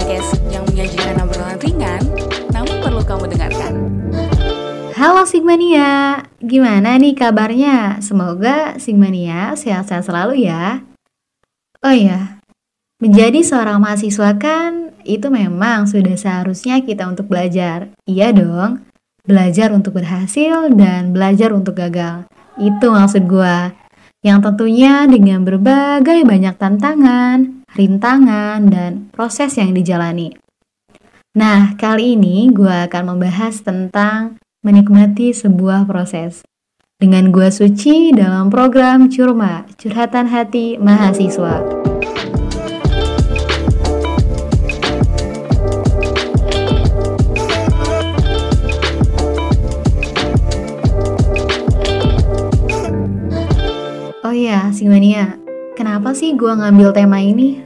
[0.00, 2.00] podcast yang menyajikan obrolan ringan,
[2.56, 3.72] namun perlu kamu dengarkan.
[4.96, 8.00] Halo Sigmania, gimana nih kabarnya?
[8.00, 10.80] Semoga Sigmania sehat-sehat selalu ya.
[11.84, 12.40] Oh iya,
[12.96, 17.92] menjadi seorang mahasiswa kan itu memang sudah seharusnya kita untuk belajar.
[18.08, 18.80] Iya dong,
[19.28, 22.24] belajar untuk berhasil dan belajar untuk gagal.
[22.56, 23.76] Itu maksud gua
[24.24, 30.34] yang tentunya dengan berbagai banyak tantangan, rintangan, dan proses yang dijalani.
[31.30, 36.42] Nah, kali ini gue akan membahas tentang menikmati sebuah proses.
[37.00, 41.64] Dengan gue Suci dalam program Curma, Curhatan Hati Mahasiswa.
[54.20, 55.39] Oh iya, Singmania,
[55.80, 57.64] kenapa sih gue ngambil tema ini?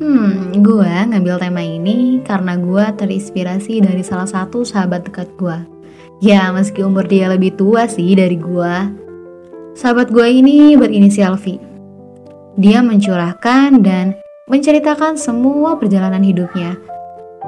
[0.00, 5.58] Hmm, gue ngambil tema ini karena gue terinspirasi dari salah satu sahabat dekat gue.
[6.24, 8.74] Ya, meski umur dia lebih tua sih dari gue.
[9.76, 11.60] Sahabat gue ini berinisial V.
[12.56, 14.16] Dia mencurahkan dan
[14.48, 16.80] menceritakan semua perjalanan hidupnya.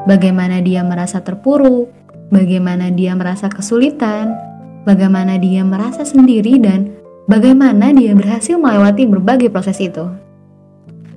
[0.05, 1.89] Bagaimana dia merasa terpuruk,
[2.29, 4.37] bagaimana dia merasa kesulitan,
[4.85, 6.93] bagaimana dia merasa sendiri dan
[7.27, 10.07] bagaimana dia berhasil melewati berbagai proses itu.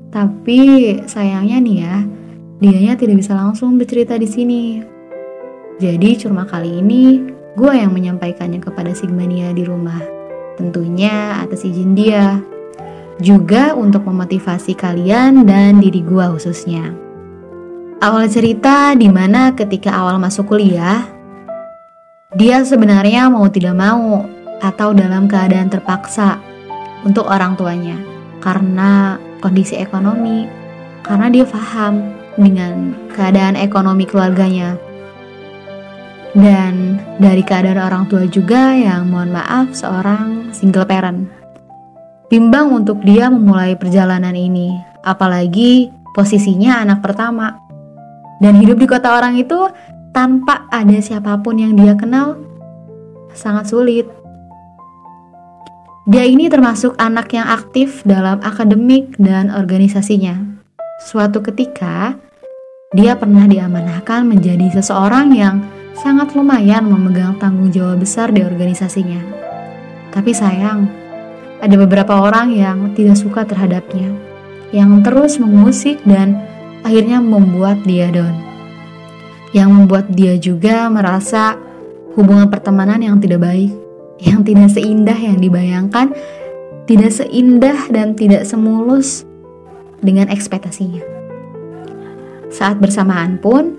[0.09, 0.59] Tapi
[1.05, 1.95] sayangnya nih ya,
[2.57, 4.63] dianya tidak bisa langsung bercerita di sini.
[5.79, 7.23] Jadi cuma kali ini
[7.55, 10.01] gue yang menyampaikannya kepada Sigmania di rumah.
[10.59, 12.41] Tentunya atas izin dia.
[13.19, 16.91] Juga untuk memotivasi kalian dan diri gue khususnya.
[17.99, 21.03] Awal cerita di mana ketika awal masuk kuliah,
[22.31, 24.23] dia sebenarnya mau tidak mau
[24.59, 26.39] atau dalam keadaan terpaksa
[27.07, 27.95] untuk orang tuanya
[28.39, 30.47] karena kondisi ekonomi,
[31.03, 34.75] karena dia paham dengan keadaan ekonomi keluarganya.
[36.29, 41.25] Dan dari keadaan orang tua juga yang mohon maaf seorang single parent.
[42.29, 47.57] Bimbang untuk dia memulai perjalanan ini, apalagi posisinya anak pertama.
[48.39, 49.67] Dan hidup di kota orang itu
[50.13, 52.37] tanpa ada siapa pun yang dia kenal
[53.33, 54.05] sangat sulit.
[56.09, 60.41] Dia ini termasuk anak yang aktif dalam akademik dan organisasinya.
[61.05, 62.17] Suatu ketika,
[62.97, 65.61] dia pernah diamanahkan menjadi seseorang yang
[65.93, 69.21] sangat lumayan memegang tanggung jawab besar di organisasinya.
[70.09, 70.89] Tapi sayang,
[71.61, 74.09] ada beberapa orang yang tidak suka terhadapnya,
[74.73, 76.41] yang terus mengusik dan
[76.81, 78.33] akhirnya membuat dia down.
[79.53, 81.53] Yang membuat dia juga merasa
[82.17, 83.88] hubungan pertemanan yang tidak baik
[84.19, 86.11] yang tidak seindah yang dibayangkan,
[86.85, 89.23] tidak seindah dan tidak semulus
[90.03, 91.01] dengan ekspektasinya.
[92.49, 93.77] Saat bersamaan pun,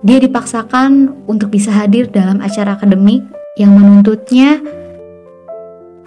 [0.00, 3.20] dia dipaksakan untuk bisa hadir dalam acara akademik
[3.58, 4.62] yang menuntutnya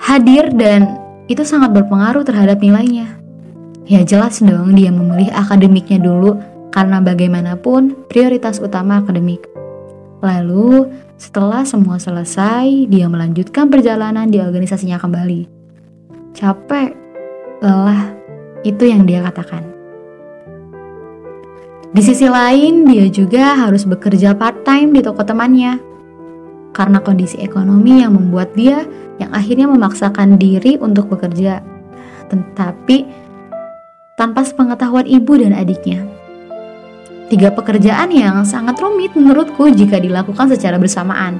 [0.01, 0.97] hadir dan
[1.29, 3.19] itu sangat berpengaruh terhadap nilainya.
[3.83, 6.39] Ya jelas dong dia memilih akademiknya dulu
[6.71, 9.45] karena bagaimanapun prioritas utama akademik.
[10.23, 10.87] Lalu
[11.23, 15.47] setelah semua selesai, dia melanjutkan perjalanan di organisasinya kembali.
[16.35, 16.91] Capek,
[17.63, 18.11] lelah,
[18.67, 19.63] itu yang dia katakan.
[21.95, 25.79] Di sisi lain, dia juga harus bekerja part-time di toko temannya.
[26.75, 28.83] Karena kondisi ekonomi yang membuat dia
[29.21, 31.63] yang akhirnya memaksakan diri untuk bekerja.
[32.27, 32.97] Tetapi
[34.19, 36.03] tanpa sepengetahuan ibu dan adiknya.
[37.31, 41.39] Tiga pekerjaan yang sangat rumit menurutku jika dilakukan secara bersamaan.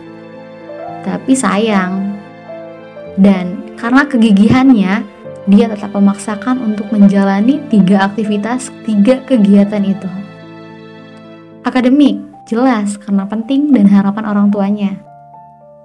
[1.04, 2.14] Tapi sayang,
[3.20, 4.94] dan karena kegigihannya,
[5.46, 10.10] dia tetap memaksakan untuk menjalani tiga aktivitas, tiga kegiatan itu.
[11.68, 12.20] Akademik,
[12.50, 14.92] jelas karena penting dan harapan orang tuanya.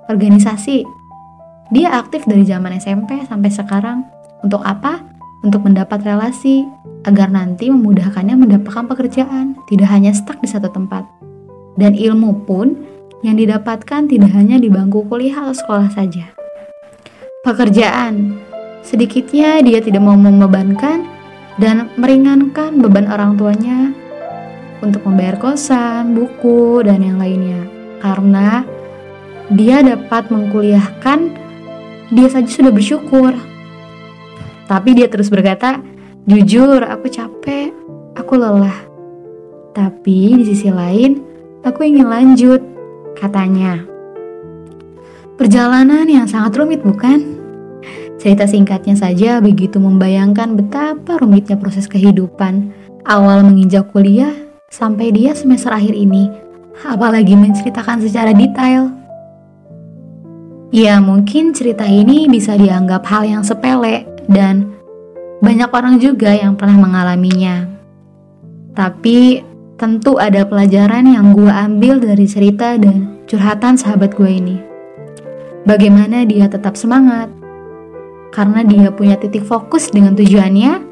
[0.08, 0.86] Organisasi,
[1.68, 3.98] dia aktif dari zaman SMP sampai sekarang.
[4.40, 5.02] Untuk apa?
[5.38, 6.66] Untuk mendapat relasi,
[7.06, 11.06] agar nanti memudahkannya mendapatkan pekerjaan, tidak hanya stuck di satu tempat.
[11.78, 12.74] Dan ilmu pun
[13.22, 16.34] yang didapatkan tidak hanya di bangku kuliah atau sekolah saja.
[17.46, 18.34] Pekerjaan,
[18.82, 21.06] sedikitnya dia tidak mau membebankan
[21.58, 23.94] dan meringankan beban orang tuanya
[24.78, 27.66] untuk membayar kosan, buku, dan yang lainnya.
[27.98, 28.62] Karena
[29.50, 31.18] dia dapat mengkuliahkan,
[32.14, 33.34] dia saja sudah bersyukur.
[34.68, 35.80] Tapi dia terus berkata,
[36.28, 37.72] Jujur, aku capek,
[38.12, 38.84] aku lelah.
[39.72, 41.24] Tapi di sisi lain,
[41.64, 42.60] aku ingin lanjut,
[43.16, 43.80] katanya.
[45.40, 47.40] Perjalanan yang sangat rumit, bukan?
[48.20, 52.76] Cerita singkatnya saja begitu membayangkan betapa rumitnya proses kehidupan,
[53.08, 54.36] awal menginjak kuliah
[54.68, 56.28] sampai dia semester akhir ini,
[56.84, 58.92] apalagi menceritakan secara detail.
[60.68, 64.76] Ya, mungkin cerita ini bisa dianggap hal yang sepele dan
[65.40, 67.66] banyak orang juga yang pernah mengalaminya.
[68.76, 69.42] Tapi
[69.78, 74.56] tentu ada pelajaran yang gue ambil dari cerita dan curhatan sahabat gue ini.
[75.66, 77.30] Bagaimana dia tetap semangat,
[78.32, 80.82] karena dia punya titik fokus dengan tujuannya,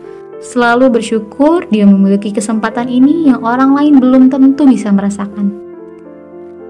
[0.40, 5.50] selalu bersyukur dia memiliki kesempatan ini yang orang lain belum tentu bisa merasakan.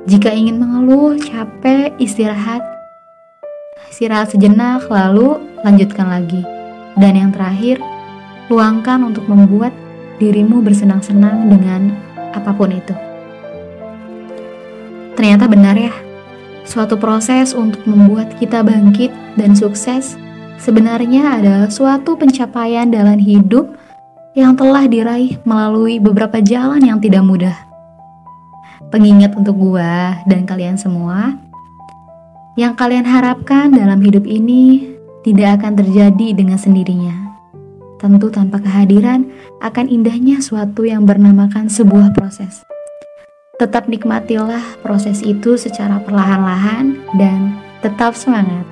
[0.06, 2.62] Jika ingin mengeluh, capek, istirahat,
[3.90, 6.55] istirahat sejenak, lalu lanjutkan lagi.
[6.96, 7.78] Dan yang terakhir,
[8.48, 9.76] luangkan untuk membuat
[10.16, 11.92] dirimu bersenang-senang dengan
[12.32, 12.96] apa pun itu.
[15.16, 15.92] Ternyata benar ya,
[16.64, 20.16] suatu proses untuk membuat kita bangkit dan sukses
[20.56, 23.76] sebenarnya adalah suatu pencapaian dalam hidup
[24.36, 27.56] yang telah diraih melalui beberapa jalan yang tidak mudah.
[28.92, 31.36] Pengingat untuk gua dan kalian semua,
[32.56, 34.95] yang kalian harapkan dalam hidup ini
[35.26, 37.34] tidak akan terjadi dengan sendirinya.
[37.98, 39.26] Tentu tanpa kehadiran
[39.58, 42.62] akan indahnya suatu yang bernamakan sebuah proses.
[43.58, 48.62] Tetap nikmatilah proses itu secara perlahan-lahan dan tetap semangat.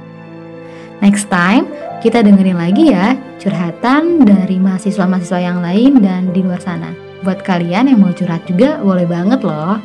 [1.02, 1.66] Next time,
[1.98, 6.94] kita dengerin lagi ya curhatan dari mahasiswa-mahasiswa yang lain dan di luar sana.
[7.26, 9.80] Buat kalian yang mau curhat juga boleh banget loh.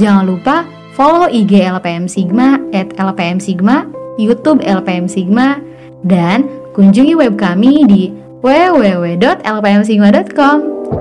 [0.00, 0.66] Jangan lupa
[0.96, 3.84] follow IG LPM Sigma at LPM Sigma,
[4.16, 5.60] YouTube LPM Sigma,
[6.06, 8.08] dan kunjungi web kami di
[8.40, 10.56] www.lpmsigma.com.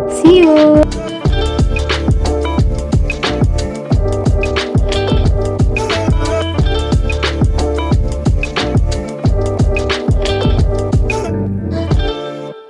[0.10, 0.82] See you!